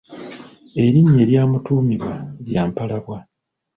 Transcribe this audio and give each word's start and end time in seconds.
Erinnya 0.83 1.17
eryamutuumibwa 1.23 2.13
lya 2.47 2.63
Mpalabwa. 2.69 3.17